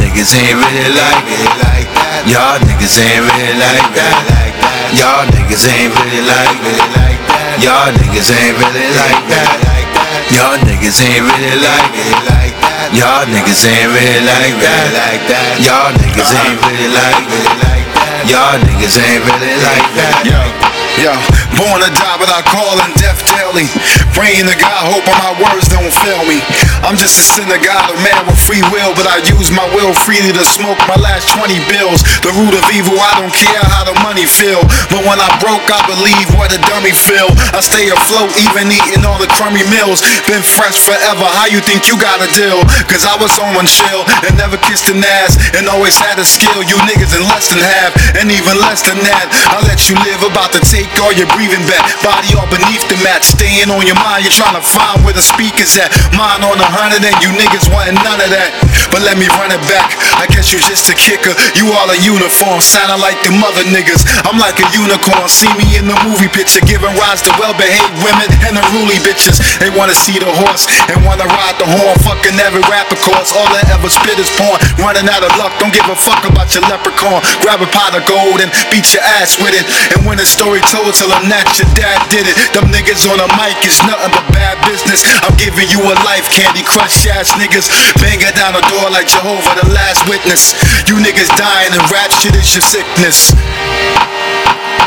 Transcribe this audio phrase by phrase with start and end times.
[0.00, 1.52] niggas ain't really like it.
[1.60, 2.24] Like that.
[2.24, 4.16] Y'all niggas ain't really like that.
[4.32, 4.96] Like that.
[4.96, 6.80] Y'all niggas ain't really like it.
[6.96, 7.60] Like that.
[7.60, 9.52] Y'all niggas ain't really like that.
[9.68, 10.22] Like that.
[10.32, 12.16] Y'all niggas ain't really like it.
[12.24, 12.88] Like that.
[12.96, 14.86] Y'all niggas ain't really like that.
[14.96, 15.60] Like that.
[15.60, 17.46] Y'all niggas ain't really like it.
[17.60, 18.22] Like that.
[18.32, 20.85] Y'all niggas ain't really like that.
[20.96, 21.12] Yo,
[21.60, 23.68] born to die, but I call in death daily.
[24.16, 26.40] Praying to God, hoping my words don't fail me.
[26.88, 29.92] I'm just a sinner, God, a man with free will, but I use my will
[29.92, 32.00] freely to smoke my last 20 bills.
[32.24, 34.64] The root of evil, I don't care how the money feel.
[34.88, 37.28] But when I broke, I believe what a dummy feel.
[37.52, 40.00] I stay afloat, even eating all the crummy meals.
[40.24, 42.64] Been fresh forever, how you think you got a deal?
[42.88, 46.24] Cause I was on one chill and never kissed an ass and always had a
[46.24, 46.64] skill.
[46.64, 49.28] You niggas in less than half, and even less than that.
[49.52, 51.82] I let you live about to take all your breathing back.
[52.02, 54.24] Body all beneath the mat, staying on your mind.
[54.24, 55.90] You're trying to find where the speakers at.
[56.14, 58.50] Mine on a hundred, and you niggas wanting none of that.
[58.92, 59.96] But let me run it back.
[60.20, 61.34] I guess you just a kicker.
[61.58, 64.06] You all a uniform, sounding like the mother niggas.
[64.24, 65.26] I'm like a unicorn.
[65.28, 69.42] See me in the movie picture, giving rise to well-behaved women and the ruly bitches.
[69.58, 71.94] They wanna see the horse and wanna ride the horn.
[72.06, 73.34] Fucking every rapper course.
[73.34, 74.58] All they ever spit is porn.
[74.78, 77.20] Running out of luck, don't give a fuck about your leprechaun.
[77.42, 79.66] Grab a pot of gold and beat your ass with it.
[79.96, 82.36] And when the story told till I'm not your dad did it.
[82.52, 85.08] Them niggas on the mic is nothing but bad business.
[85.24, 87.72] I'm giving you a life, Candy Crush ass niggas.
[87.96, 90.52] Banging down the door like Jehovah, the last witness.
[90.84, 93.32] You niggas dying and rap shit is your sickness.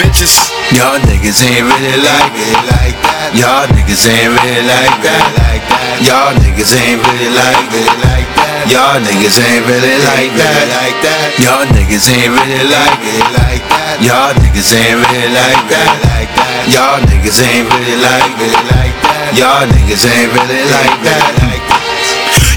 [0.00, 0.48] Bitches.
[0.72, 2.96] Y'all niggas ain't really like it.
[3.36, 6.00] Y'all niggas ain't really like that.
[6.00, 7.88] Y'all niggas ain't really like it.
[8.72, 11.36] Y'all niggas ain't really like that.
[11.44, 13.73] Y'all niggas ain't really like it.
[14.02, 16.66] Y'all niggas ain't really like that.
[16.66, 19.30] Y'all niggas ain't really like that.
[19.38, 21.54] Y'all niggas ain't really like that.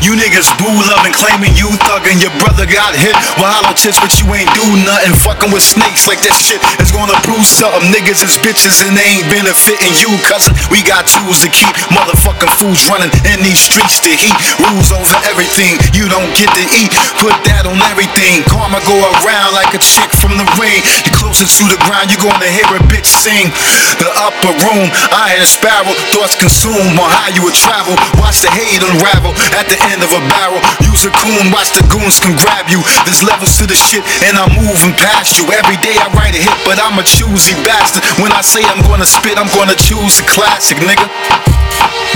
[0.07, 2.23] You niggas boo loving, claiming you thuggin'.
[2.23, 5.11] Your brother got hit with hollow tips, but you ain't do nothing.
[5.19, 7.91] Fucking with snakes like that shit is gonna prove something.
[7.91, 10.55] Niggas is bitches and they ain't benefiting you, cousin.
[10.71, 14.33] We got tools to keep motherfucking fools running in these streets to heat.
[14.65, 16.89] Rules over everything you don't get to eat.
[17.21, 18.41] Put that on everything.
[18.49, 20.81] Karma go around like a chick from the rain.
[21.05, 23.53] You closer to the ground, You're gonna hear a bitch sing.
[24.01, 25.93] The upper room, I had a sparrow.
[26.09, 27.93] Thoughts consume on how you would travel.
[28.17, 30.59] Watch the hate unravel at the end of a barrel.
[30.81, 32.81] Use a coon, watch the goons can grab you.
[33.05, 35.45] There's levels to the shit, and I'm moving past you.
[35.53, 38.01] Every day I write a hit, but I'm a choosy bastard.
[38.17, 41.05] When I say I'm gonna spit, I'm gonna choose a classic, nigga.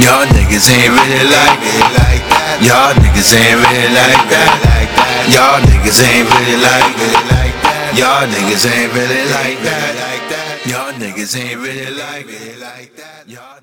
[0.01, 1.85] Y'all niggas ain't really like it.
[1.94, 2.57] Like that.
[2.66, 4.81] Y'all niggas ain't really like that.
[5.29, 7.13] Y'all niggas ain't really like it.
[7.29, 7.94] Like that.
[7.94, 9.94] Y'all niggas ain't really like that.
[10.01, 10.66] Like that.
[10.66, 12.57] Y'all niggas ain't really like it.
[13.28, 13.61] Y'all